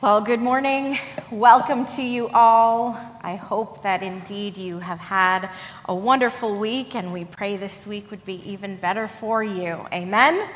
[0.00, 0.96] Well, good morning.
[1.28, 2.96] Welcome to you all.
[3.20, 5.50] I hope that indeed you have had
[5.86, 9.84] a wonderful week, and we pray this week would be even better for you.
[9.92, 10.48] Amen.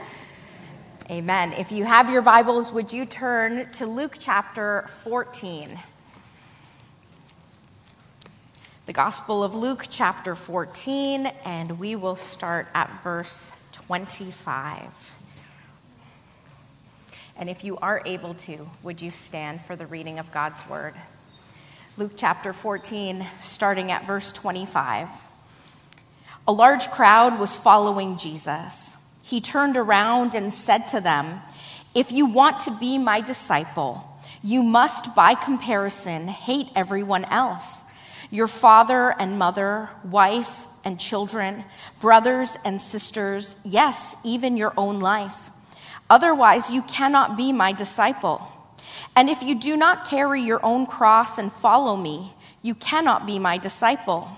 [1.10, 1.52] Amen.
[1.54, 5.76] If you have your Bibles, would you turn to Luke chapter 14?
[8.86, 15.21] The Gospel of Luke chapter 14, and we will start at verse 25.
[17.38, 20.94] And if you are able to, would you stand for the reading of God's word?
[21.96, 25.08] Luke chapter 14, starting at verse 25.
[26.48, 29.20] A large crowd was following Jesus.
[29.24, 31.40] He turned around and said to them,
[31.94, 34.08] If you want to be my disciple,
[34.42, 37.92] you must, by comparison, hate everyone else
[38.32, 41.62] your father and mother, wife and children,
[42.00, 45.50] brothers and sisters, yes, even your own life.
[46.12, 48.46] Otherwise, you cannot be my disciple.
[49.16, 53.38] And if you do not carry your own cross and follow me, you cannot be
[53.38, 54.28] my disciple.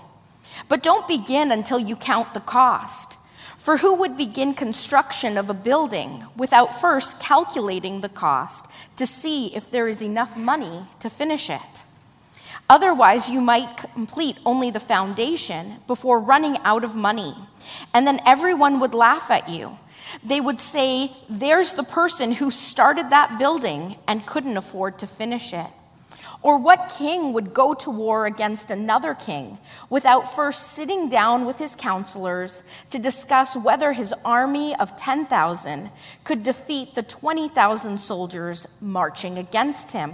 [0.69, 3.19] But don't begin until you count the cost.
[3.57, 9.53] For who would begin construction of a building without first calculating the cost to see
[9.53, 11.83] if there is enough money to finish it?
[12.69, 17.33] Otherwise, you might complete only the foundation before running out of money,
[17.93, 19.77] and then everyone would laugh at you
[20.23, 25.53] they would say, There's the person who started that building and couldn't afford to finish
[25.53, 25.67] it.
[26.41, 29.57] Or what king would go to war against another king
[29.89, 35.89] without first sitting down with his counselors to discuss whether his army of 10,000
[36.23, 40.13] could defeat the 20,000 soldiers marching against him?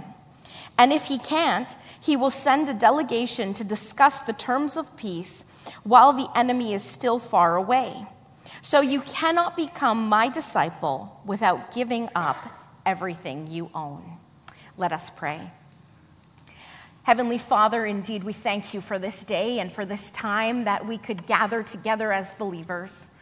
[0.78, 1.70] And if he can't,
[2.02, 5.44] he will send a delegation to discuss the terms of peace
[5.84, 8.06] while the enemy is still far away.
[8.62, 12.46] So you cannot become my disciple without giving up
[12.86, 14.02] everything you own.
[14.78, 15.50] Let us pray.
[17.02, 20.96] Heavenly Father, indeed, we thank you for this day and for this time that we
[20.96, 23.12] could gather together as believers.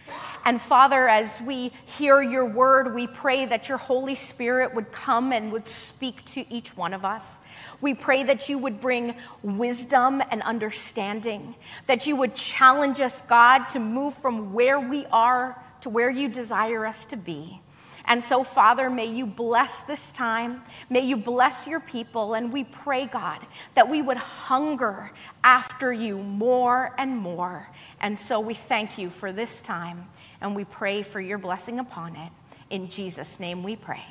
[0.44, 5.32] And Father, as we hear your word, we pray that your Holy Spirit would come
[5.32, 7.49] and would speak to each one of us.
[7.80, 11.54] We pray that you would bring wisdom and understanding,
[11.86, 16.28] that you would challenge us, God, to move from where we are to where you
[16.28, 17.60] desire us to be.
[18.06, 20.62] And so, Father, may you bless this time.
[20.88, 22.34] May you bless your people.
[22.34, 23.40] And we pray, God,
[23.74, 25.12] that we would hunger
[25.44, 27.68] after you more and more.
[28.00, 30.06] And so we thank you for this time
[30.40, 32.32] and we pray for your blessing upon it.
[32.70, 34.04] In Jesus' name we pray.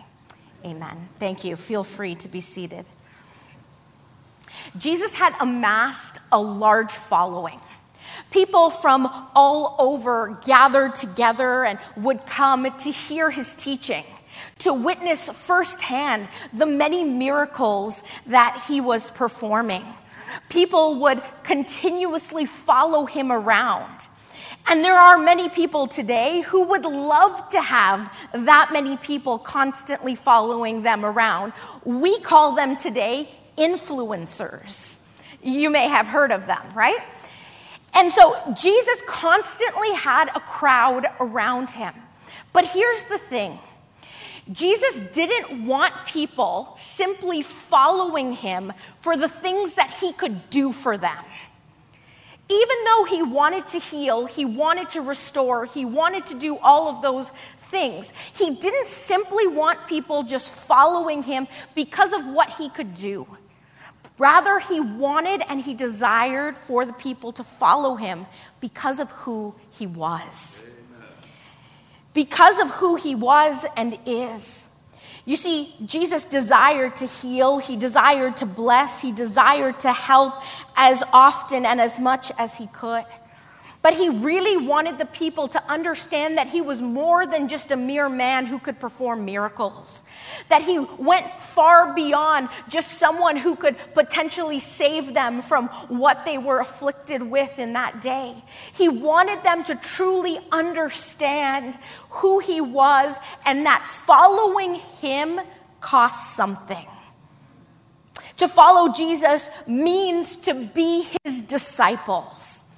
[0.63, 1.09] Amen.
[1.15, 1.55] Thank you.
[1.55, 2.85] Feel free to be seated.
[4.77, 7.59] Jesus had amassed a large following.
[8.31, 14.03] People from all over gathered together and would come to hear his teaching,
[14.59, 19.83] to witness firsthand the many miracles that he was performing.
[20.49, 24.07] People would continuously follow him around.
[24.69, 30.13] And there are many people today who would love to have that many people constantly
[30.13, 31.53] following them around.
[31.85, 33.27] We call them today
[33.59, 35.05] influencers.
[35.43, 36.99] You may have heard of them, right?
[37.95, 41.93] And so Jesus constantly had a crowd around him.
[42.53, 43.57] But here's the thing
[44.51, 50.97] Jesus didn't want people simply following him for the things that he could do for
[50.97, 51.23] them.
[52.51, 56.87] Even though he wanted to heal, he wanted to restore, he wanted to do all
[56.87, 62.69] of those things, he didn't simply want people just following him because of what he
[62.69, 63.27] could do.
[64.19, 68.25] Rather, he wanted and he desired for the people to follow him
[68.59, 70.77] because of who he was.
[72.13, 74.75] Because of who he was and is.
[75.25, 80.33] You see, Jesus desired to heal, he desired to bless, he desired to help
[80.75, 83.05] as often and as much as he could.
[83.81, 87.77] But he really wanted the people to understand that he was more than just a
[87.77, 90.11] mere man who could perform miracles.
[90.49, 96.37] That he went far beyond just someone who could potentially save them from what they
[96.37, 98.33] were afflicted with in that day.
[98.73, 101.77] He wanted them to truly understand
[102.09, 105.39] who he was and that following him
[105.79, 106.85] costs something.
[108.37, 112.68] To follow Jesus means to be his disciples.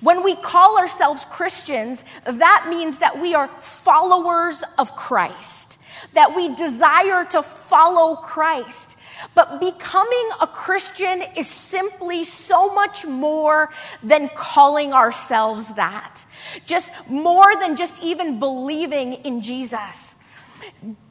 [0.00, 5.80] When we call ourselves Christians, that means that we are followers of Christ,
[6.14, 9.00] that we desire to follow Christ.
[9.34, 13.70] But becoming a Christian is simply so much more
[14.02, 16.26] than calling ourselves that,
[16.66, 20.15] just more than just even believing in Jesus.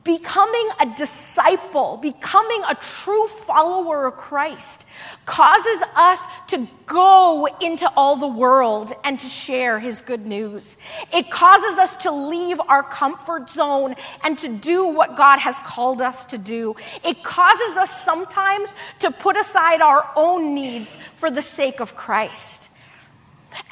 [0.03, 4.91] Becoming a disciple, becoming a true follower of Christ,
[5.25, 10.77] causes us to go into all the world and to share his good news.
[11.11, 16.01] It causes us to leave our comfort zone and to do what God has called
[16.01, 16.75] us to do.
[17.03, 22.74] It causes us sometimes to put aside our own needs for the sake of Christ.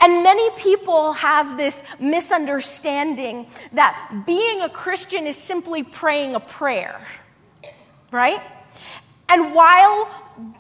[0.01, 7.06] And many people have this misunderstanding that being a Christian is simply praying a prayer,
[8.12, 8.41] right?
[9.30, 10.09] And while,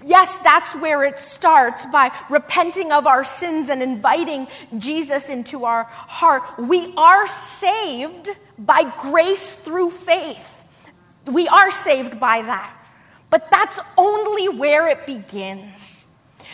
[0.03, 4.47] yes, that's where it starts by repenting of our sins and inviting
[4.77, 10.91] Jesus into our heart, we are saved by grace through faith.
[11.31, 12.75] We are saved by that.
[13.29, 16.02] But that's only where it begins.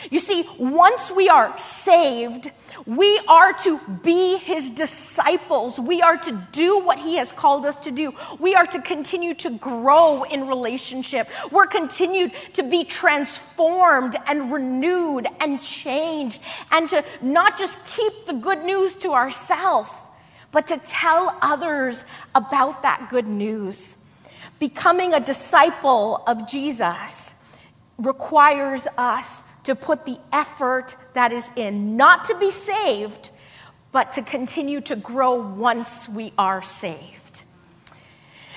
[0.10, 2.51] You see, once we are saved,
[2.86, 5.80] we are to be his disciples.
[5.80, 8.13] We are to do what he has called us to do.
[8.40, 11.28] We are to continue to grow in relationship.
[11.51, 16.42] We're continued to be transformed and renewed and changed
[16.72, 19.92] and to not just keep the good news to ourselves,
[20.52, 24.06] but to tell others about that good news.
[24.60, 27.36] Becoming a disciple of Jesus
[27.98, 33.30] requires us to put the effort that is in not to be saved,
[33.92, 37.44] but to continue to grow once we are saved.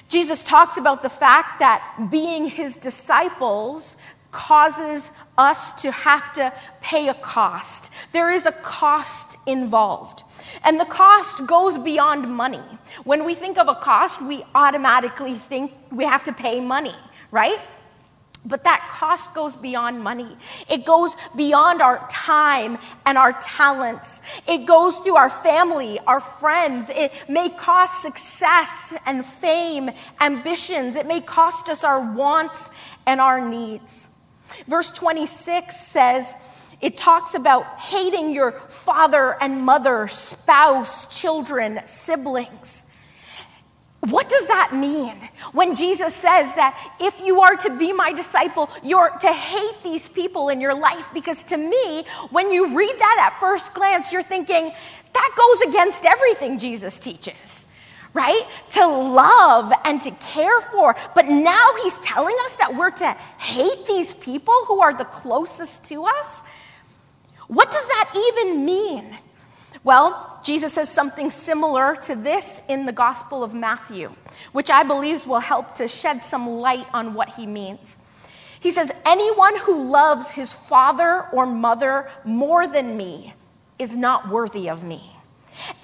[0.09, 6.51] Jesus talks about the fact that being his disciples causes us to have to
[6.81, 8.13] pay a cost.
[8.15, 10.23] There is a cost involved.
[10.65, 12.65] And the cost goes beyond money.
[13.05, 16.95] When we think of a cost, we automatically think we have to pay money,
[17.31, 17.59] right?
[18.45, 20.37] But that cost goes beyond money.
[20.69, 24.43] It goes beyond our time and our talents.
[24.49, 26.91] It goes through our family, our friends.
[26.91, 29.91] It may cost success and fame,
[30.21, 30.97] ambitions.
[30.97, 34.09] It may cost us our wants and our needs.
[34.67, 42.92] Verse 26 says, it talks about hating your father and mother, spouse, children, siblings.
[44.09, 45.15] What does that mean
[45.53, 50.09] when Jesus says that if you are to be my disciple, you're to hate these
[50.09, 51.09] people in your life?
[51.15, 54.73] Because to me, when you read that at first glance, you're thinking,
[55.13, 57.69] that goes against everything Jesus teaches,
[58.13, 58.43] right?
[58.71, 60.97] To love and to care for.
[61.15, 65.89] But now he's telling us that we're to hate these people who are the closest
[65.91, 66.59] to us.
[67.47, 69.17] What does that even mean?
[69.85, 74.09] Well, Jesus says something similar to this in the Gospel of Matthew,
[74.53, 78.09] which I believe will help to shed some light on what he means.
[78.61, 83.35] He says, Anyone who loves his father or mother more than me
[83.79, 85.03] is not worthy of me.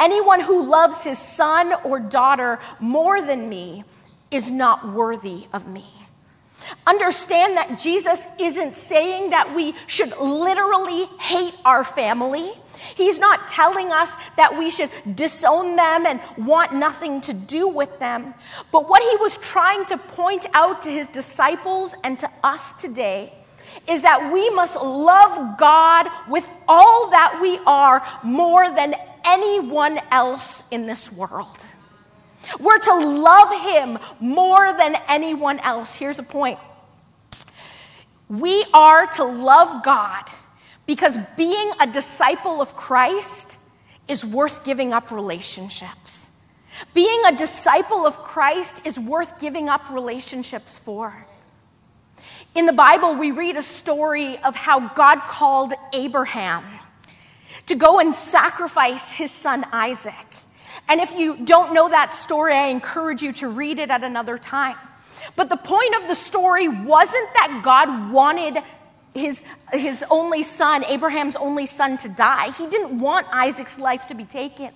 [0.00, 3.84] Anyone who loves his son or daughter more than me
[4.30, 5.84] is not worthy of me.
[6.86, 12.50] Understand that Jesus isn't saying that we should literally hate our family.
[12.98, 17.96] He's not telling us that we should disown them and want nothing to do with
[18.00, 18.34] them.
[18.72, 23.32] But what he was trying to point out to his disciples and to us today
[23.88, 30.68] is that we must love God with all that we are more than anyone else
[30.72, 31.66] in this world.
[32.58, 35.94] We're to love him more than anyone else.
[35.94, 36.58] Here's a point
[38.28, 40.24] we are to love God
[40.88, 43.60] because being a disciple of Christ
[44.08, 46.46] is worth giving up relationships.
[46.94, 51.14] Being a disciple of Christ is worth giving up relationships for.
[52.54, 56.64] In the Bible, we read a story of how God called Abraham
[57.66, 60.14] to go and sacrifice his son Isaac.
[60.88, 64.38] And if you don't know that story, I encourage you to read it at another
[64.38, 64.76] time.
[65.36, 68.62] But the point of the story wasn't that God wanted
[69.18, 72.50] his, his only son, Abraham's only son, to die.
[72.52, 74.70] He didn't want Isaac's life to be taken.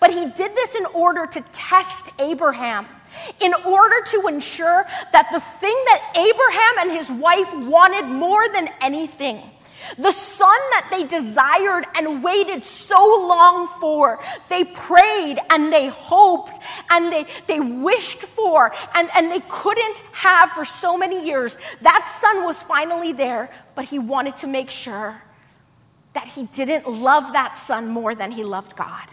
[0.00, 2.86] But he did this in order to test Abraham,
[3.42, 8.68] in order to ensure that the thing that Abraham and his wife wanted more than
[8.80, 9.40] anything
[9.96, 14.18] the son that they desired and waited so long for,
[14.48, 16.57] they prayed and they hoped
[16.90, 21.56] and they, they wished for and, and they couldn't have for so many years.
[21.82, 25.22] That son was finally there, but he wanted to make sure
[26.14, 29.08] that he didn't love that son more than he loved God.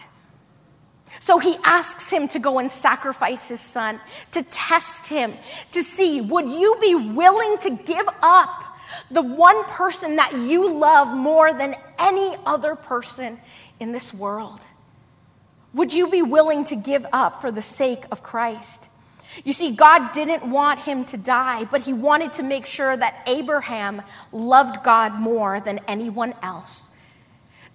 [1.20, 4.00] So he asks him to go and sacrifice his son,
[4.32, 5.32] to test him,
[5.72, 8.64] to see, would you be willing to give up
[9.10, 13.38] the one person that you love more than any other person
[13.78, 14.60] in this world?
[15.76, 18.90] Would you be willing to give up for the sake of Christ?
[19.44, 23.28] You see, God didn't want him to die, but he wanted to make sure that
[23.28, 24.00] Abraham
[24.32, 26.94] loved God more than anyone else.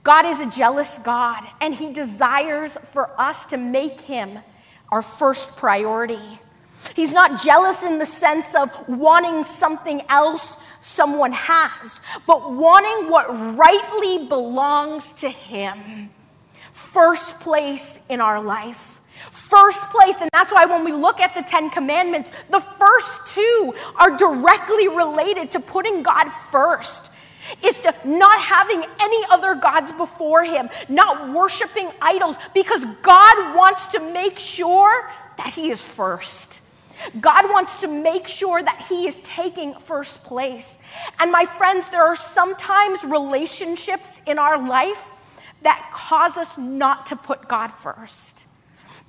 [0.02, 4.40] God is a jealous God, and he desires for us to make him
[4.92, 6.40] our first priority.
[6.96, 13.28] He's not jealous in the sense of wanting something else someone has, but wanting what
[13.56, 16.10] rightly belongs to him.
[16.72, 19.00] First place in our life.
[19.30, 23.74] First place, and that's why when we look at the Ten Commandments, the first two
[24.00, 27.18] are directly related to putting God first
[27.66, 33.88] is to not having any other gods before him, not worshiping idols, because God wants
[33.88, 36.62] to make sure that he is first.
[37.20, 41.10] God wants to make sure that He is taking first place.
[41.20, 45.18] And my friends, there are sometimes relationships in our life
[45.64, 48.48] that cause us not to put God first.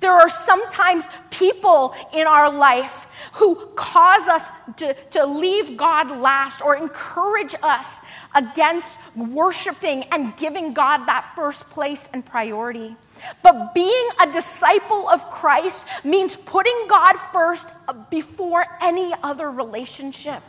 [0.03, 6.61] There are sometimes people in our life who cause us to, to leave God last
[6.61, 8.05] or encourage us
[8.35, 12.97] against worshiping and giving God that first place and priority.
[13.43, 17.69] But being a disciple of Christ means putting God first
[18.09, 20.43] before any other relationship.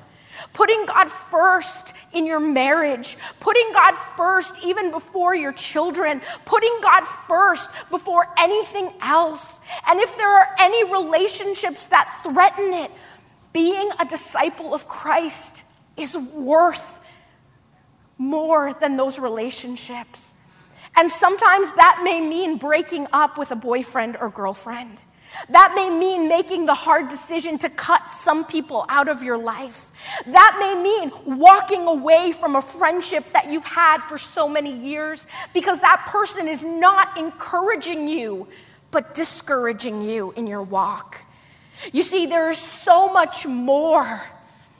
[0.52, 7.04] Putting God first in your marriage, putting God first even before your children, putting God
[7.04, 9.80] first before anything else.
[9.88, 12.90] And if there are any relationships that threaten it,
[13.52, 15.64] being a disciple of Christ
[15.96, 17.00] is worth
[18.18, 20.40] more than those relationships.
[20.96, 25.03] And sometimes that may mean breaking up with a boyfriend or girlfriend.
[25.48, 30.22] That may mean making the hard decision to cut some people out of your life.
[30.26, 35.26] That may mean walking away from a friendship that you've had for so many years
[35.52, 38.46] because that person is not encouraging you,
[38.90, 41.24] but discouraging you in your walk.
[41.92, 44.24] You see, there is so much more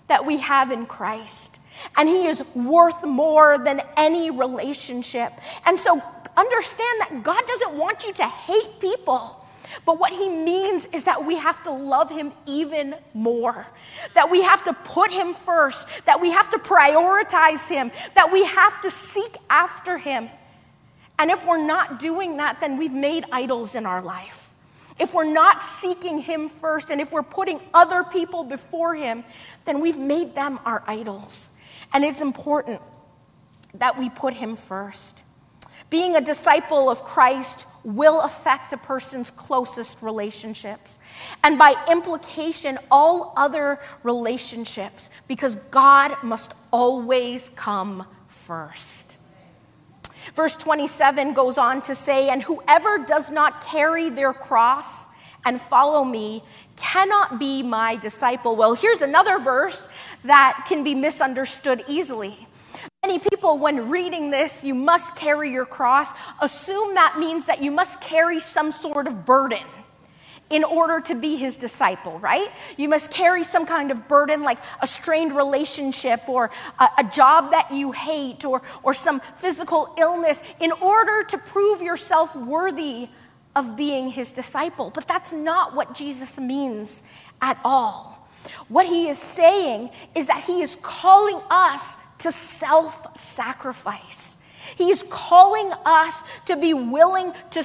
[0.07, 1.61] that we have in Christ,
[1.97, 5.33] and He is worth more than any relationship.
[5.67, 5.99] And so
[6.37, 9.44] understand that God doesn't want you to hate people.
[9.85, 13.67] But what he means is that we have to love him even more,
[14.15, 18.45] that we have to put him first, that we have to prioritize him, that we
[18.45, 20.29] have to seek after him.
[21.19, 24.51] And if we're not doing that, then we've made idols in our life.
[24.99, 29.25] If we're not seeking him first, and if we're putting other people before him,
[29.65, 31.61] then we've made them our idols.
[31.93, 32.81] And it's important
[33.75, 35.25] that we put him first.
[35.91, 40.99] Being a disciple of Christ will affect a person's closest relationships,
[41.45, 49.21] and by implication, all other relationships, because God must always come first.
[50.35, 55.15] Verse 27 goes on to say, And whoever does not carry their cross
[55.45, 56.43] and follow me
[56.77, 58.57] cannot be my disciple.
[58.57, 59.87] Well, here's another verse
[60.25, 62.37] that can be misunderstood easily.
[63.07, 67.71] Many people, when reading this, you must carry your cross, assume that means that you
[67.71, 69.63] must carry some sort of burden
[70.49, 72.49] in order to be his disciple, right?
[72.79, 77.51] You must carry some kind of burden like a strained relationship or a, a, job
[77.51, 83.11] that you hate or, or some physical illness in order to prove yourself worthy
[83.55, 84.91] of being his disciple.
[84.95, 88.27] But that's not what Jesus means at all.
[88.69, 94.41] What he is saying is that he is calling us to self sacrifice.
[94.77, 97.63] He's calling us to be willing to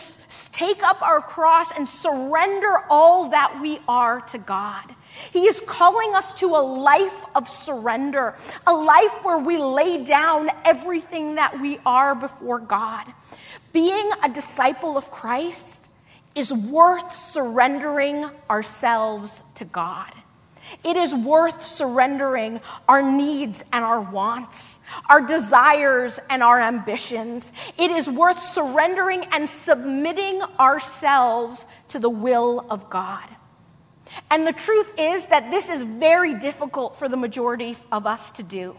[0.51, 4.83] take up our cross and surrender all that we are to God.
[5.31, 8.35] He is calling us to a life of surrender,
[8.67, 13.07] a life where we lay down everything that we are before God.
[13.71, 15.95] Being a disciple of Christ
[16.35, 20.13] is worth surrendering ourselves to God.
[20.83, 27.73] It is worth surrendering our needs and our wants, our desires and our ambitions.
[27.77, 33.27] It is worth surrendering and submitting ourselves to the will of God.
[34.31, 38.43] And the truth is that this is very difficult for the majority of us to
[38.43, 38.75] do.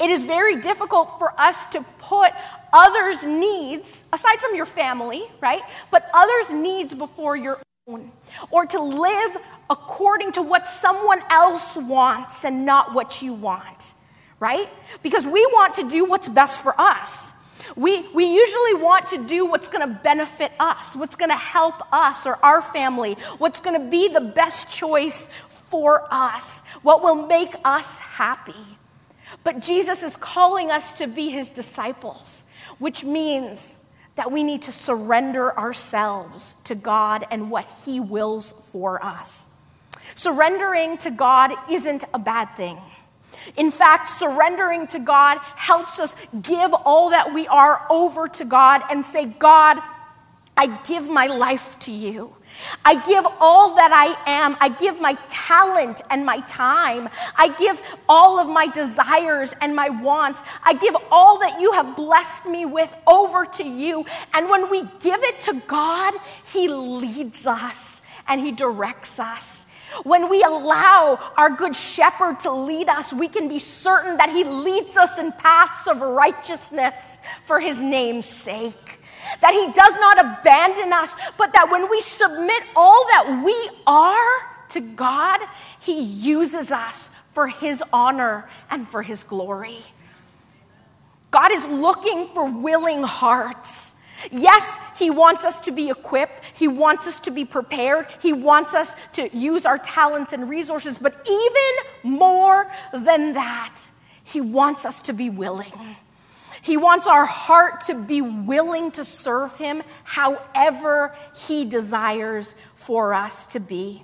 [0.00, 2.32] It is very difficult for us to put
[2.72, 5.62] others' needs, aside from your family, right?
[5.90, 8.10] But others' needs before your own,
[8.50, 9.36] or to live
[9.70, 13.94] according to what someone else wants and not what you want,
[14.40, 14.66] right?
[15.04, 17.70] Because we want to do what's best for us.
[17.76, 21.76] We, we usually want to do what's going to benefit us, what's going to help
[21.92, 25.32] us or our family, what's going to be the best choice
[25.70, 28.52] for us, what will make us happy.
[29.44, 32.50] But Jesus is calling us to be his disciples,
[32.80, 33.85] which means
[34.16, 39.52] that we need to surrender ourselves to God and what he wills for us.
[40.14, 42.78] Surrendering to God isn't a bad thing.
[43.56, 48.82] In fact, surrendering to God helps us give all that we are over to God
[48.90, 49.78] and say, God,
[50.56, 52.35] I give my life to you.
[52.84, 54.56] I give all that I am.
[54.60, 57.08] I give my talent and my time.
[57.36, 60.42] I give all of my desires and my wants.
[60.64, 64.04] I give all that you have blessed me with over to you.
[64.34, 66.14] And when we give it to God,
[66.52, 69.66] He leads us and He directs us.
[70.02, 74.44] When we allow our good shepherd to lead us, we can be certain that he
[74.44, 79.00] leads us in paths of righteousness for his name's sake.
[79.40, 84.68] That he does not abandon us, but that when we submit all that we are
[84.70, 85.40] to God,
[85.80, 89.78] he uses us for his honor and for his glory.
[91.30, 93.96] God is looking for willing hearts.
[94.30, 96.58] Yes, He wants us to be equipped.
[96.58, 98.06] He wants us to be prepared.
[98.22, 100.98] He wants us to use our talents and resources.
[100.98, 103.78] But even more than that,
[104.24, 105.72] He wants us to be willing.
[106.66, 113.46] He wants our heart to be willing to serve Him however He desires for us
[113.48, 114.02] to be.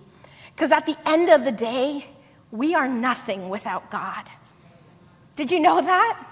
[0.55, 2.07] Because at the end of the day,
[2.53, 4.27] we are nothing without God.
[5.35, 6.25] Did you know that?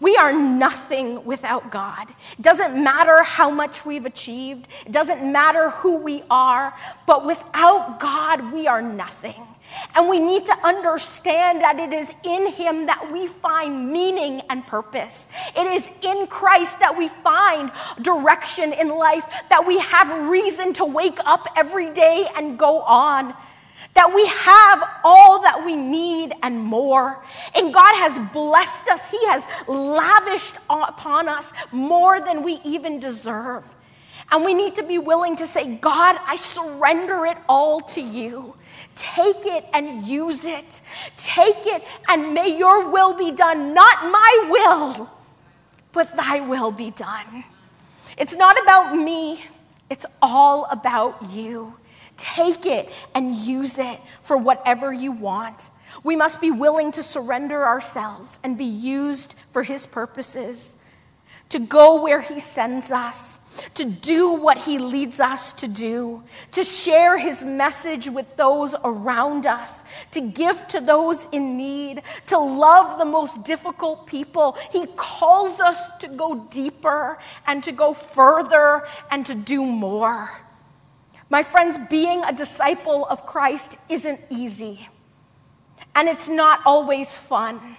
[0.00, 2.08] We are nothing without God.
[2.10, 6.74] It doesn't matter how much we've achieved, it doesn't matter who we are,
[7.06, 9.46] but without God, we are nothing.
[9.94, 14.66] And we need to understand that it is in Him that we find meaning and
[14.66, 15.52] purpose.
[15.56, 17.70] It is in Christ that we find
[18.02, 23.34] direction in life, that we have reason to wake up every day and go on
[23.94, 27.22] that we have all that we need and more.
[27.56, 33.74] And God has blessed us, He has lavished upon us more than we even deserve.
[34.32, 38.54] And we need to be willing to say, God, I surrender it all to you.
[38.94, 40.82] Take it and use it.
[41.16, 45.10] Take it and may your will be done, not my will,
[45.92, 47.44] but thy will be done.
[48.18, 49.42] It's not about me,
[49.88, 51.74] it's all about you.
[52.20, 55.70] Take it and use it for whatever you want.
[56.04, 60.86] We must be willing to surrender ourselves and be used for His purposes,
[61.48, 66.62] to go where He sends us, to do what He leads us to do, to
[66.62, 72.98] share His message with those around us, to give to those in need, to love
[72.98, 74.58] the most difficult people.
[74.70, 80.28] He calls us to go deeper and to go further and to do more.
[81.30, 84.88] My friends, being a disciple of Christ isn't easy,
[85.94, 87.76] and it's not always fun.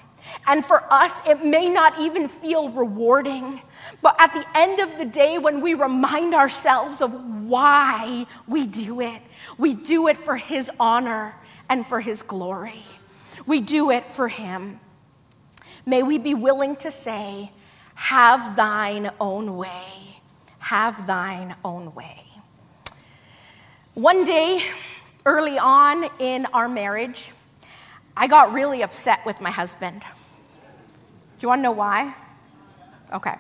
[0.48, 3.62] And for us, it may not even feel rewarding.
[4.02, 7.12] But at the end of the day, when we remind ourselves of
[7.44, 9.22] why we do it,
[9.58, 11.36] we do it for His honor
[11.70, 12.84] and for His glory.
[13.46, 14.80] We do it for Him.
[15.86, 17.52] May we be willing to say,
[17.96, 20.22] Have thine own way.
[20.60, 22.21] Have thine own way.
[23.96, 24.62] One day,
[25.26, 27.34] early on in our marriage,
[28.16, 30.00] I got really upset with my husband.
[30.00, 30.08] Do
[31.42, 32.16] you want to know why?
[33.14, 33.36] Okay.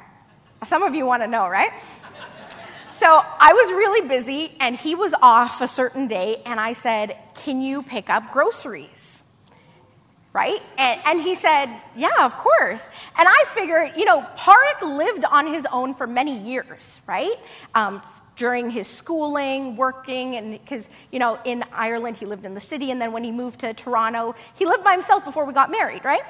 [0.65, 1.71] Some of you want to know, right?
[2.89, 7.15] So I was really busy and he was off a certain day, and I said,
[7.33, 9.49] Can you pick up groceries?
[10.33, 10.59] Right?
[10.77, 13.09] And, and he said, Yeah, of course.
[13.17, 17.35] And I figured, you know, Parik lived on his own for many years, right?
[17.73, 18.01] Um,
[18.41, 22.89] during his schooling, working, and because, you know, in Ireland, he lived in the city,
[22.89, 26.03] and then when he moved to Toronto, he lived by himself before we got married,
[26.03, 26.23] right?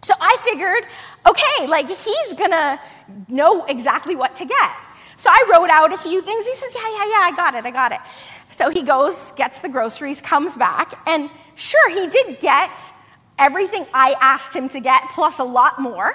[0.00, 0.90] So I figured,
[1.28, 2.80] okay, like he's gonna
[3.28, 4.70] know exactly what to get.
[5.18, 6.46] So I wrote out a few things.
[6.46, 8.00] He says, yeah, yeah, yeah, I got it, I got it.
[8.50, 12.70] So he goes, gets the groceries, comes back, and sure, he did get
[13.38, 16.14] everything I asked him to get, plus a lot more.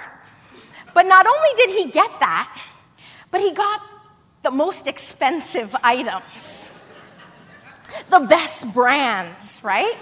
[0.96, 2.50] But not only did he get that,
[3.30, 3.82] but he got
[4.42, 6.74] the most expensive items,
[8.10, 9.96] the best brands, right?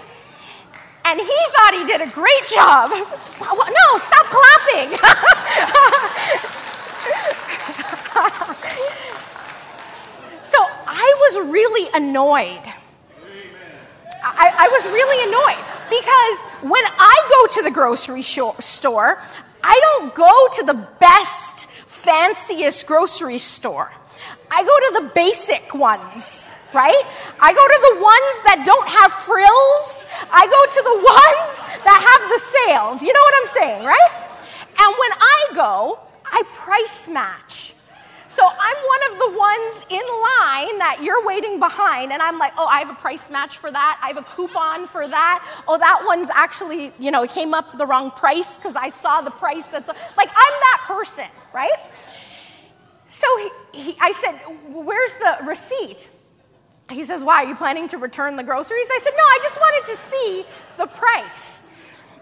[1.04, 2.90] And he thought he did a great job.
[3.50, 4.90] No, stop clapping.
[10.42, 12.60] so I was really annoyed.
[14.22, 19.18] I, I, was really annoyed because when I go to the grocery store,
[19.64, 23.90] I don't go to the best, fanciest grocery store.
[24.50, 27.02] I go to the basic ones, right?
[27.40, 30.06] I go to the ones that don't have frills.
[30.32, 31.50] I go to the ones
[31.86, 33.02] that have the sales.
[33.02, 34.10] You know what I'm saying, right?
[34.80, 37.74] And when I go, I price match.
[38.30, 42.52] So I'm one of the ones in line that you're waiting behind, and I'm like,
[42.56, 44.00] oh, I have a price match for that.
[44.02, 45.62] I have a coupon for that.
[45.66, 49.20] Oh, that one's actually, you know, it came up the wrong price because I saw
[49.20, 51.74] the price that's like, I'm that person, right?
[53.10, 53.26] So
[53.72, 54.36] he, he, I said,
[54.72, 56.10] where's the receipt?
[56.90, 58.88] He says, why, are you planning to return the groceries?
[58.90, 60.44] I said, no, I just wanted to see
[60.76, 61.68] the price,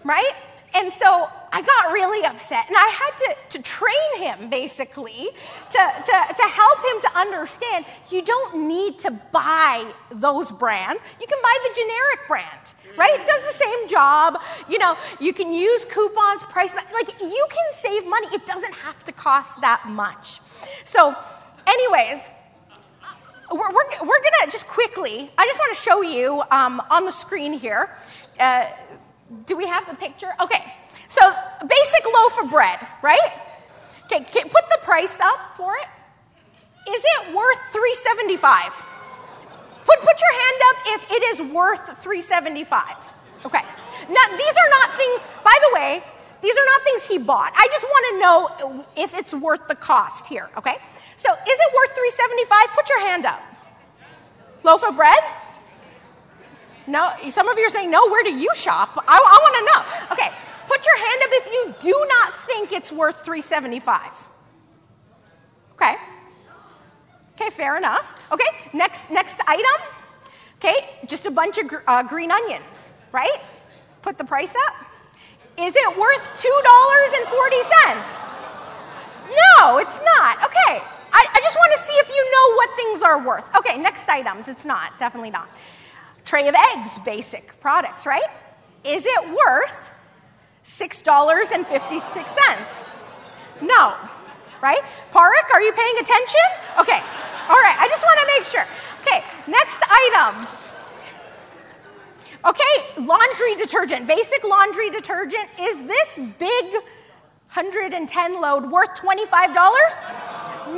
[0.03, 0.31] right?
[0.75, 5.29] And so I got really upset, and I had to, to train him basically
[5.71, 11.01] to, to, to help him to understand you don't need to buy those brands.
[11.19, 13.11] You can buy the generic brand, right?
[13.13, 14.41] It does the same job.
[14.69, 18.27] You know, you can use coupons, price, like you can save money.
[18.33, 20.39] It doesn't have to cost that much.
[20.85, 21.15] So,
[21.67, 22.29] anyways,
[23.51, 27.53] we're, we're, we're gonna just quickly, I just wanna show you um, on the screen
[27.53, 27.89] here.
[28.39, 28.65] Uh,
[29.45, 30.29] do we have the picture?
[30.41, 30.63] Okay,
[31.09, 31.21] so
[31.67, 33.29] basic loaf of bread, right?
[34.05, 35.89] Okay, put the price up for it.
[36.89, 38.39] Is it worth 375?
[39.85, 43.13] Put, put your hand up if it is worth 375.
[43.45, 43.61] Okay.
[44.07, 46.01] Now, these are not things, by the way,
[46.41, 47.51] these are not things he bought.
[47.55, 50.77] I just want to know if it's worth the cost here, okay?
[51.17, 51.91] So, is it worth
[52.47, 52.75] 375?
[52.75, 53.41] Put your hand up.
[54.63, 55.19] Loaf of bread?
[56.87, 58.89] No, some of you are saying, no, where do you shop?
[58.97, 59.79] I, I want to know.
[60.13, 60.35] Okay,
[60.69, 64.29] put your hand up if you do not think it's worth 375.
[65.73, 65.95] Okay.
[67.33, 68.13] Okay, fair enough.
[68.31, 69.65] Okay, next next item.
[70.57, 70.75] Okay,
[71.07, 73.39] just a bunch of gr- uh, green onions, right?
[74.01, 74.75] Put the price up.
[75.57, 78.19] Is it worth $2.40?
[79.29, 80.37] No, it's not.
[80.43, 80.79] Okay,
[81.11, 83.55] I, I just want to see if you know what things are worth.
[83.55, 84.47] Okay, next items.
[84.47, 85.49] It's not, definitely not
[86.29, 88.21] tray of eggs, basic products, right?
[88.85, 89.98] Is it worth
[90.63, 92.87] $6.56?
[93.61, 93.93] No,
[94.61, 94.81] right?
[95.11, 96.39] Parik, are you paying attention?
[96.79, 97.01] Okay,
[97.49, 98.65] all right, I just want to make sure.
[99.01, 100.47] Okay, next item.
[102.45, 105.49] Okay, laundry detergent, basic laundry detergent.
[105.59, 106.65] Is this big
[107.51, 109.53] 110 load worth $25?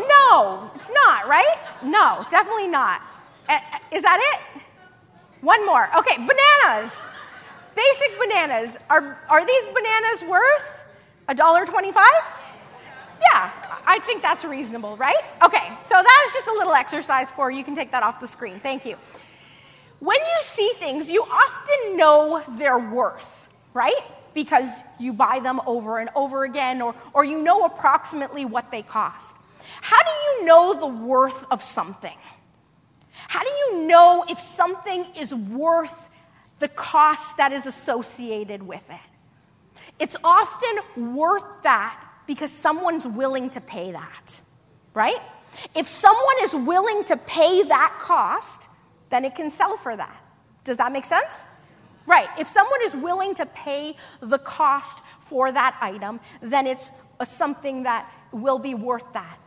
[0.08, 1.58] No, it's not, right?
[1.84, 3.02] No, definitely not.
[3.50, 4.40] Eh, eh, is that it?
[5.42, 5.90] One more.
[5.98, 7.10] Okay, bananas.
[7.76, 8.78] Basic bananas.
[8.90, 10.84] Are, are these bananas worth
[11.30, 11.96] $1.25?
[13.22, 13.52] Yeah,
[13.86, 15.24] I think that's reasonable, right?
[15.44, 17.60] Okay, so that is just a little exercise for you.
[17.60, 18.60] You can take that off the screen.
[18.60, 18.96] Thank you.
[20.00, 23.94] When you see things, you often know their worth, right?
[24.34, 28.82] Because you buy them over and over again, or, or you know approximately what they
[28.82, 29.38] cost.
[29.82, 32.18] How do you know the worth of something?
[33.12, 36.10] How do you know if something is worth
[36.62, 39.00] the cost that is associated with it?
[40.00, 44.40] It's often worth that because someone's willing to pay that,
[44.94, 45.20] right?
[45.76, 48.70] If someone is willing to pay that cost,
[49.10, 50.18] then it can sell for that.
[50.64, 51.48] Does that make sense?
[52.08, 52.28] Right.
[52.40, 58.10] If someone is willing to pay the cost for that item, then it's something that
[58.32, 59.38] will be worth that.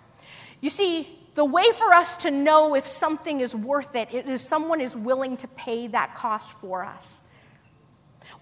[0.61, 4.81] You see, the way for us to know if something is worth it is someone
[4.81, 7.33] is willing to pay that cost for us.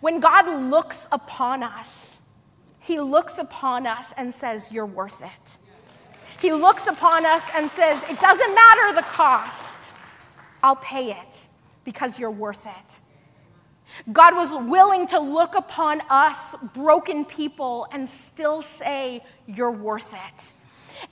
[0.01, 2.31] When God looks upon us,
[2.81, 5.59] He looks upon us and says, You're worth it.
[6.41, 9.95] He looks upon us and says, It doesn't matter the cost,
[10.63, 11.49] I'll pay it
[11.85, 13.01] because you're worth it.
[14.13, 20.53] God was willing to look upon us, broken people, and still say, You're worth it.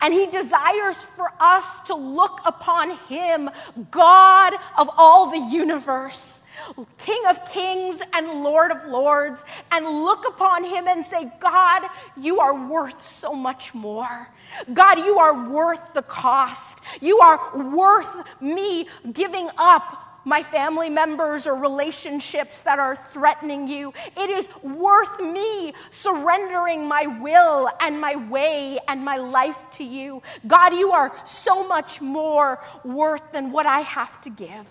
[0.02, 3.50] And he desires for us to look upon him,
[3.90, 6.44] God of all the universe,
[6.98, 12.40] King of kings and Lord of lords, and look upon him and say, God, you
[12.40, 14.28] are worth so much more.
[14.72, 17.02] God, you are worth the cost.
[17.02, 17.38] You are
[17.72, 23.92] worth me giving up my family members or relationships that are threatening you.
[24.16, 30.22] It is worth me surrendering my will and my way and my life to you.
[30.46, 34.68] God, you are so much more worth than what I have to give.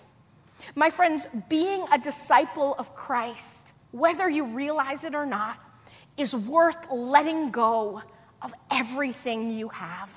[0.74, 5.58] My friends, being a disciple of Christ, whether you realize it or not,
[6.16, 8.02] is worth letting go
[8.42, 10.12] of everything you have.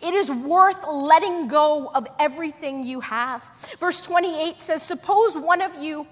[0.00, 3.42] It is worth letting go of everything you have.
[3.78, 6.06] Verse 28 says, Suppose one of you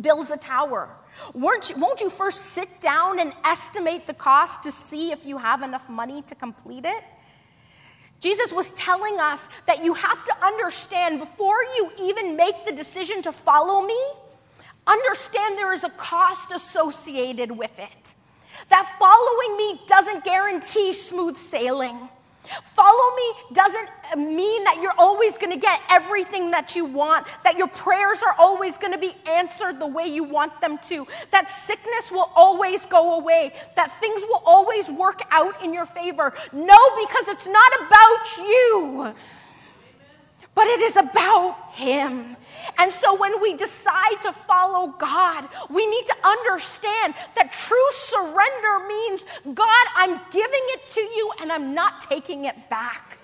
[0.00, 0.88] builds a tower.
[1.34, 5.38] Won't you, won't you first sit down and estimate the cost to see if you
[5.38, 7.02] have enough money to complete it?
[8.20, 13.22] Jesus was telling us that you have to understand before you even make the decision
[13.22, 13.98] to follow me,
[14.86, 18.14] understand there is a cost associated with it.
[18.70, 21.96] That following me doesn't guarantee smooth sailing.
[22.62, 27.56] Follow me doesn't mean that you're always going to get everything that you want, that
[27.56, 31.50] your prayers are always going to be answered the way you want them to, that
[31.50, 36.32] sickness will always go away, that things will always work out in your favor.
[36.52, 39.14] No, because it's not about you
[40.58, 42.36] but it is about Him.
[42.80, 48.88] And so when we decide to follow God, we need to understand that true surrender
[48.88, 53.20] means God, I'm giving it to you and I'm not taking it back.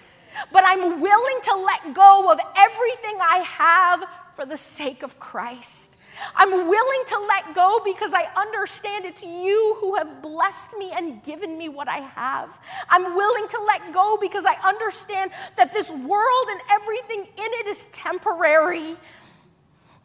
[0.52, 5.93] But I'm willing to let go of everything I have for the sake of Christ.
[6.36, 11.22] I'm willing to let go because I understand it's you who have blessed me and
[11.22, 12.58] given me what I have.
[12.90, 17.66] I'm willing to let go because I understand that this world and everything in it
[17.66, 18.94] is temporary.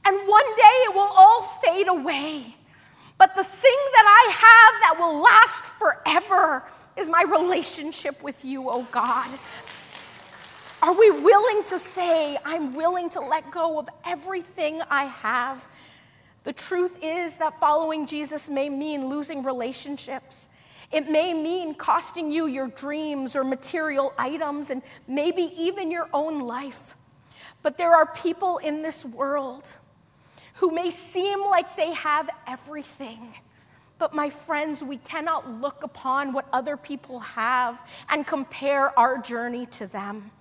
[0.05, 2.55] And one day it will all fade away.
[3.17, 6.63] But the thing that I have that will last forever
[6.97, 9.29] is my relationship with you, oh God.
[10.81, 15.67] Are we willing to say, I'm willing to let go of everything I have?
[16.43, 20.55] The truth is that following Jesus may mean losing relationships.
[20.91, 26.39] It may mean costing you your dreams or material items and maybe even your own
[26.39, 26.95] life.
[27.61, 29.77] But there are people in this world
[30.55, 33.35] who may seem like they have everything.
[33.97, 39.65] But, my friends, we cannot look upon what other people have and compare our journey
[39.67, 40.31] to them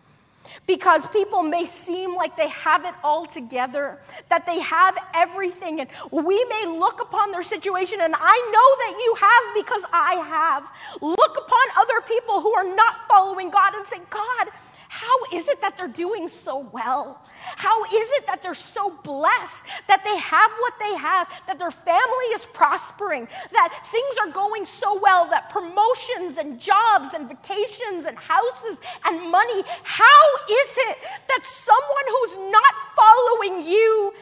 [0.67, 5.91] because people may seem like they have it all together, that they have everything, and
[6.13, 10.71] we may look upon their situation, and I know that you have because I have.
[11.03, 14.49] Look upon other people who are not following God and say, God,
[14.89, 17.23] how is it that they're doing so well?
[17.57, 21.71] How is it that they're so blessed, that they have what they have, that their
[21.71, 28.07] family is prospering, that things are going so well, that promotions and jobs and vacations
[28.07, 30.97] and houses and money, how is it
[31.29, 34.15] that someone who's not following you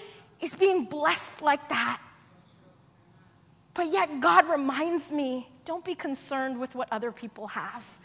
[0.42, 2.00] is being blessed like that?
[3.74, 7.98] But yet, God reminds me don't be concerned with what other people have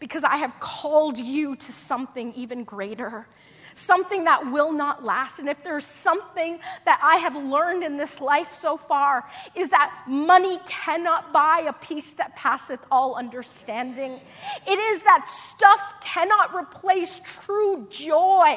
[0.00, 3.26] because I have called you to something even greater,
[3.74, 5.38] something that will not last.
[5.38, 10.04] And if there's something that I have learned in this life so far, is that
[10.06, 14.20] money cannot buy a peace that passeth all understanding.
[14.66, 18.56] It is that stuff cannot replace true joy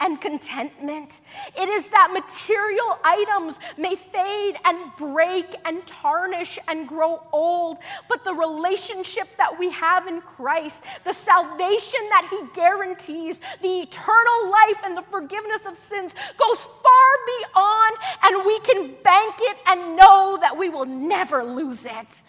[0.00, 1.20] and contentment.
[1.58, 7.78] It is that material items may fade and break and tarnish and grow old,
[8.08, 14.50] but the relationship that we have in Christ, the salvation that He guarantees, the eternal
[14.50, 19.96] life and the forgiveness of sins goes far beyond, and we can bank it and
[19.96, 22.22] know that we will never lose it.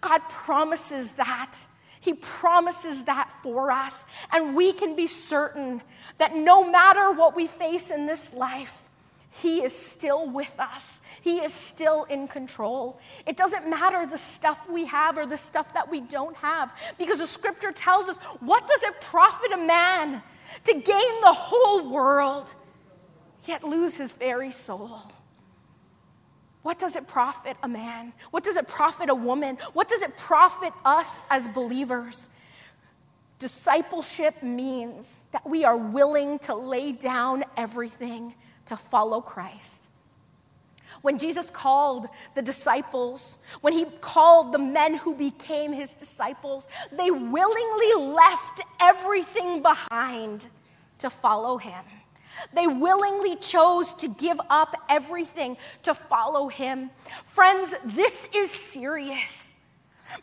[0.00, 1.56] God promises that.
[2.02, 4.06] He promises that for us.
[4.32, 5.80] And we can be certain
[6.18, 8.88] that no matter what we face in this life,
[9.30, 11.00] he is still with us.
[11.22, 12.98] He is still in control.
[13.24, 17.20] It doesn't matter the stuff we have or the stuff that we don't have, because
[17.20, 20.22] the scripture tells us what does it profit a man
[20.64, 22.52] to gain the whole world,
[23.46, 25.00] yet lose his very soul?
[26.62, 28.12] What does it profit a man?
[28.30, 29.56] What does it profit a woman?
[29.72, 32.28] What does it profit us as believers?
[33.38, 38.34] Discipleship means that we are willing to lay down everything
[38.66, 39.88] to follow Christ.
[41.00, 47.10] When Jesus called the disciples, when he called the men who became his disciples, they
[47.10, 50.46] willingly left everything behind
[50.98, 51.84] to follow him.
[52.54, 56.90] They willingly chose to give up everything to follow him.
[57.24, 59.52] Friends, this is serious.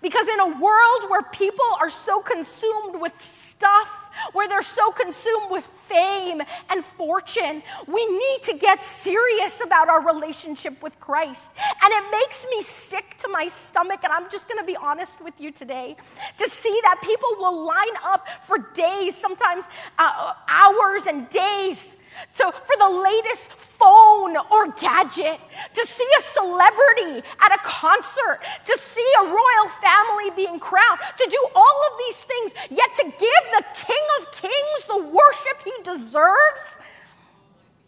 [0.02, 5.50] Because in a world where people are so consumed with stuff, where they're so consumed
[5.50, 11.58] with fame and fortune, we need to get serious about our relationship with Christ.
[11.84, 15.42] And it makes me sick to my stomach, and I'm just gonna be honest with
[15.42, 15.96] you today,
[16.38, 21.99] to see that people will line up for days, sometimes uh, hours and days
[22.38, 25.40] to, for the latest phone or gadget,
[25.74, 31.28] to see a celebrity at a concert, to see a royal family being crowned, to
[31.30, 35.74] do all of these things, yet to give the King of Kings the worship he
[35.84, 36.86] deserves?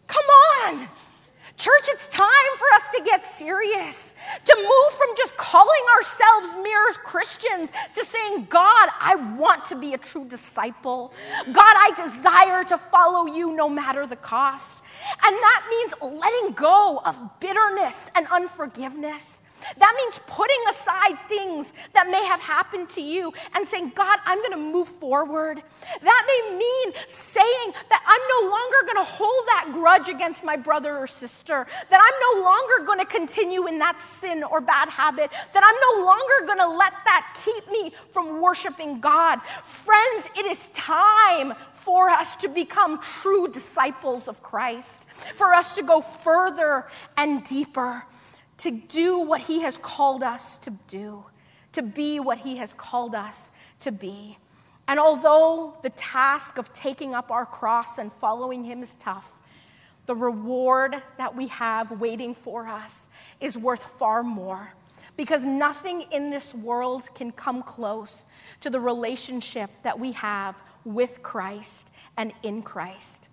[0.06, 0.88] Come on.
[1.56, 4.11] Church, it's time for us to get serious,
[4.44, 9.94] to move from just calling ourselves mere Christians to saying, God, I want to be
[9.94, 11.12] a true disciple.
[11.46, 14.84] God, I desire to follow you no matter the cost.
[15.24, 19.51] And that means letting go of bitterness and unforgiveness.
[19.78, 24.38] That means putting aside things that may have happened to you and saying, God, I'm
[24.38, 25.62] going to move forward.
[26.02, 30.56] That may mean saying that I'm no longer going to hold that grudge against my
[30.56, 34.88] brother or sister, that I'm no longer going to continue in that sin or bad
[34.88, 39.40] habit, that I'm no longer going to let that keep me from worshiping God.
[39.42, 45.82] Friends, it is time for us to become true disciples of Christ, for us to
[45.82, 48.04] go further and deeper
[48.62, 51.24] to do what He has called us to do,
[51.72, 54.38] to be what He has called us to be.
[54.86, 59.34] And although the task of taking up our cross and following Him is tough,
[60.06, 64.74] the reward that we have waiting for us is worth far more
[65.16, 68.26] because nothing in this world can come close
[68.60, 73.28] to the relationship that we have with Christ and in Christ.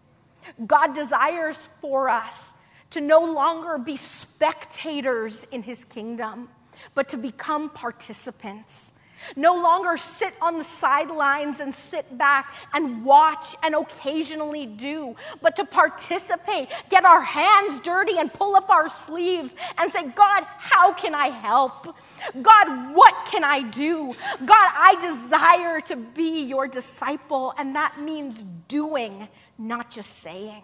[0.65, 2.58] God desires for us
[2.91, 6.49] to no longer be spectators in his kingdom,
[6.95, 8.93] but to become participants.
[9.36, 15.56] No longer sit on the sidelines and sit back and watch and occasionally do, but
[15.58, 20.93] to participate, get our hands dirty and pull up our sleeves and say, God, how
[20.93, 21.97] can I help?
[22.41, 24.15] God, what can I do?
[24.39, 30.63] God, I desire to be your disciple, and that means doing, not just saying.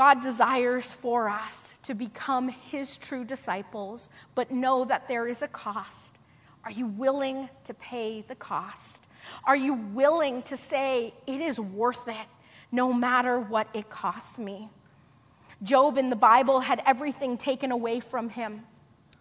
[0.00, 5.48] God desires for us to become his true disciples, but know that there is a
[5.48, 6.16] cost.
[6.64, 9.12] Are you willing to pay the cost?
[9.44, 12.26] Are you willing to say, it is worth it,
[12.72, 14.70] no matter what it costs me?
[15.62, 18.62] Job in the Bible had everything taken away from him,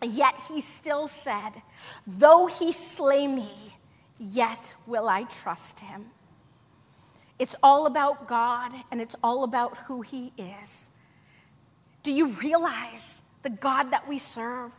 [0.01, 1.61] yet he still said,
[2.07, 3.51] Though he slay me,
[4.17, 6.05] yet will I trust him.
[7.39, 10.99] It's all about God and it's all about who He is.
[12.03, 14.73] Do you realize the God that we serve?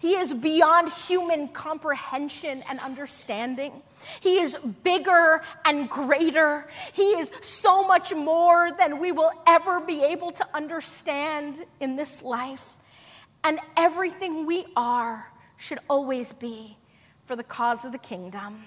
[0.00, 3.72] He is beyond human comprehension and understanding.
[4.20, 6.66] He is bigger and greater.
[6.92, 12.22] He is so much more than we will ever be able to understand in this
[12.22, 12.74] life.
[13.44, 16.76] And everything we are should always be
[17.24, 18.64] for the cause of the kingdom,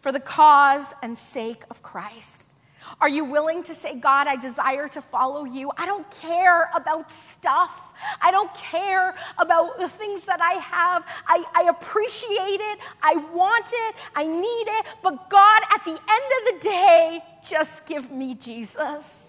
[0.00, 2.51] for the cause and sake of Christ.
[3.00, 5.70] Are you willing to say, God, I desire to follow you?
[5.76, 7.94] I don't care about stuff.
[8.22, 11.06] I don't care about the things that I have.
[11.26, 12.78] I, I appreciate it.
[13.02, 13.94] I want it.
[14.14, 14.86] I need it.
[15.02, 19.28] But God, at the end of the day, just give me Jesus.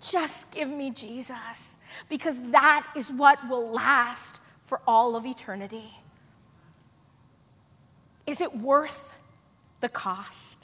[0.00, 1.78] Just give me Jesus.
[2.08, 5.90] Because that is what will last for all of eternity.
[8.26, 9.20] Is it worth
[9.80, 10.61] the cost?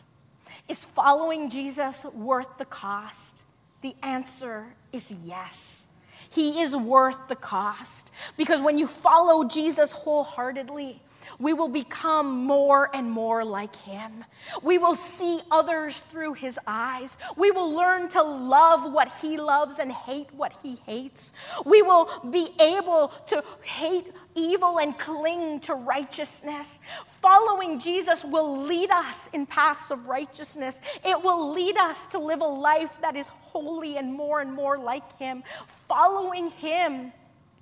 [0.69, 3.43] Is following Jesus worth the cost?
[3.81, 5.87] The answer is yes.
[6.31, 8.15] He is worth the cost.
[8.37, 11.01] Because when you follow Jesus wholeheartedly,
[11.39, 14.25] we will become more and more like him.
[14.63, 17.17] We will see others through his eyes.
[17.37, 21.33] We will learn to love what he loves and hate what he hates.
[21.65, 26.81] We will be able to hate evil and cling to righteousness.
[27.07, 30.99] Following Jesus will lead us in paths of righteousness.
[31.05, 34.79] It will lead us to live a life that is holy and more and more
[34.79, 35.43] like him.
[35.67, 37.13] Following him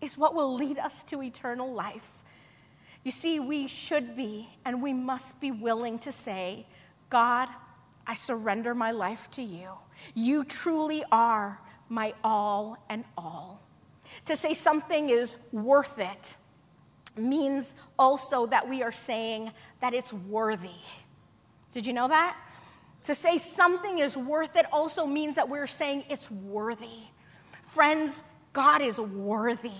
[0.00, 2.22] is what will lead us to eternal life.
[3.06, 6.66] You see, we should be and we must be willing to say,
[7.08, 7.48] God,
[8.04, 9.68] I surrender my life to you.
[10.16, 13.62] You truly are my all and all.
[14.24, 16.36] To say something is worth it
[17.16, 20.82] means also that we are saying that it's worthy.
[21.70, 22.36] Did you know that?
[23.04, 27.06] To say something is worth it also means that we're saying it's worthy.
[27.62, 29.70] Friends, God is worthy.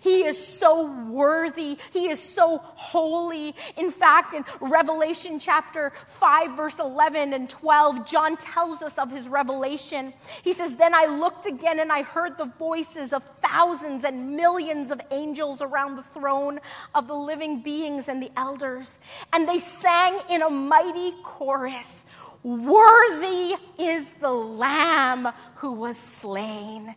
[0.00, 1.76] He is so worthy.
[1.92, 3.54] He is so holy.
[3.76, 9.28] In fact, in Revelation chapter 5, verse 11 and 12, John tells us of his
[9.28, 10.12] revelation.
[10.42, 14.90] He says, Then I looked again and I heard the voices of thousands and millions
[14.90, 16.60] of angels around the throne
[16.94, 19.00] of the living beings and the elders.
[19.32, 22.06] And they sang in a mighty chorus
[22.44, 26.94] Worthy is the Lamb who was slain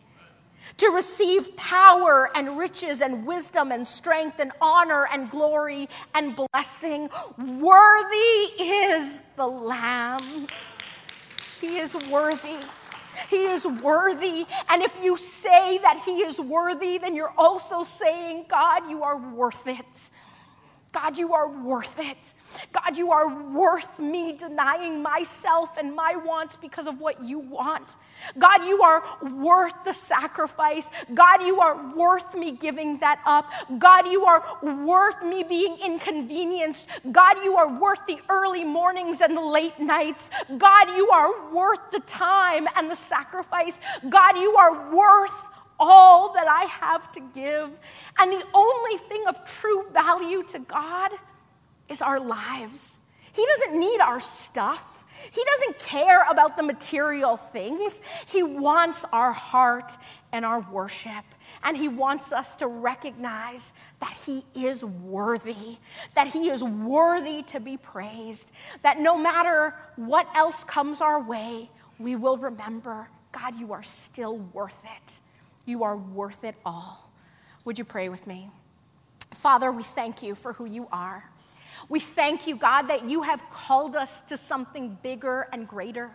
[0.78, 7.08] to receive power and riches and wisdom and strength and honor and glory and blessing.
[7.38, 8.16] Worthy
[8.60, 10.46] is the Lamb.
[11.60, 12.56] He is worthy.
[13.28, 14.46] He is worthy.
[14.70, 19.16] And if you say that He is worthy, then you're also saying, God, you are
[19.16, 20.10] worth it.
[20.92, 22.34] God, you are worth it.
[22.72, 27.96] God, you are worth me denying myself and my wants because of what you want.
[28.38, 29.02] God, you are
[29.34, 30.90] worth the sacrifice.
[31.14, 33.50] God, you are worth me giving that up.
[33.78, 37.00] God, you are worth me being inconvenienced.
[37.10, 40.30] God, you are worth the early mornings and the late nights.
[40.58, 43.80] God, you are worth the time and the sacrifice.
[44.10, 45.51] God, you are worth
[45.82, 47.80] all that I have to give.
[48.20, 51.10] And the only thing of true value to God
[51.88, 53.00] is our lives.
[53.34, 55.06] He doesn't need our stuff.
[55.32, 58.00] He doesn't care about the material things.
[58.28, 59.92] He wants our heart
[60.32, 61.24] and our worship.
[61.64, 65.76] And He wants us to recognize that He is worthy,
[66.14, 68.52] that He is worthy to be praised,
[68.82, 74.36] that no matter what else comes our way, we will remember God, you are still
[74.52, 75.20] worth it.
[75.66, 77.10] You are worth it all.
[77.64, 78.50] Would you pray with me?
[79.30, 81.24] Father, we thank you for who you are.
[81.88, 86.10] We thank you, God, that you have called us to something bigger and greater.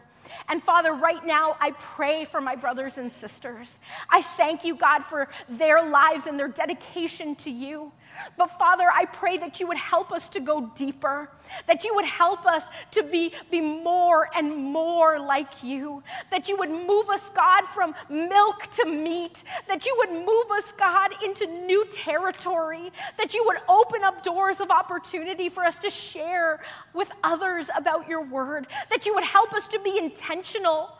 [0.49, 3.79] And Father, right now, I pray for my brothers and sisters.
[4.09, 7.91] I thank you, God, for their lives and their dedication to you.
[8.37, 11.29] But Father, I pray that you would help us to go deeper,
[11.65, 16.57] that you would help us to be, be more and more like you, that you
[16.57, 21.45] would move us, God, from milk to meat, that you would move us, God, into
[21.65, 26.59] new territory, that you would open up doors of opportunity for us to share
[26.93, 30.91] with others about your word, that you would help us to be intentional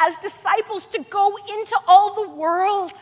[0.00, 2.92] as disciples to go into all the world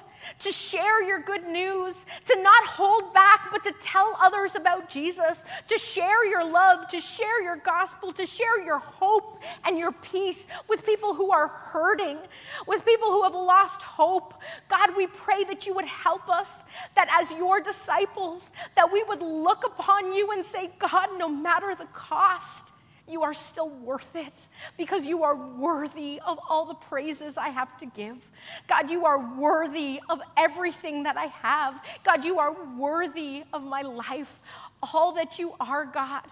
[0.40, 5.44] to share your good news, to not hold back, but to tell others about Jesus,
[5.68, 10.46] to share your love, to share your gospel, to share your hope and your peace
[10.68, 12.18] with people who are hurting,
[12.66, 14.34] with people who have lost hope.
[14.68, 16.64] God, we pray that you would help us,
[16.94, 21.74] that as your disciples, that we would look upon you and say, God, no matter
[21.74, 22.73] the cost,
[23.08, 24.48] you are still worth it
[24.78, 28.30] because you are worthy of all the praises I have to give.
[28.66, 31.84] God, you are worthy of everything that I have.
[32.02, 34.40] God, you are worthy of my life,
[34.94, 36.22] all that you are, God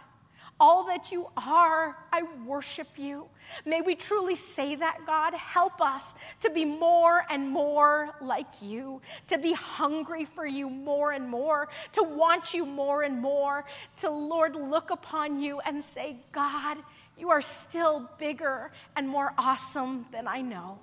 [0.63, 1.97] all that you are.
[2.13, 3.27] I worship you.
[3.67, 5.35] May we truly say that, God.
[5.35, 11.11] Help us to be more and more like you, to be hungry for you more
[11.11, 13.65] and more, to want you more and more,
[13.99, 16.79] to, Lord, look upon you and say, God,
[17.19, 20.79] you are still bigger and more awesome than I know.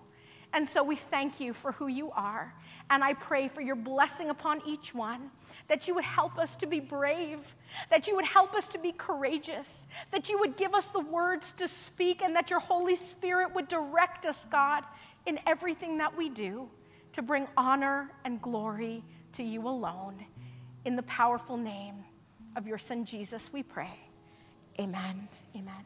[0.52, 2.54] And so we thank you for who you are.
[2.90, 5.30] And I pray for your blessing upon each one,
[5.68, 7.56] that you would help us to be brave,
[7.90, 11.52] that you would help us to be courageous, that you would give us the words
[11.54, 14.84] to speak, and that your Holy Spirit would direct us, God,
[15.26, 16.70] in everything that we do
[17.14, 20.26] to bring honor and glory to you alone.
[20.86, 22.04] In the powerful name
[22.56, 24.00] of your Son Jesus, we pray.
[24.80, 25.28] Amen.
[25.56, 25.86] Amen.